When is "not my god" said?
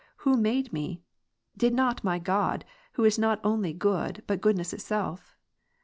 1.75-2.65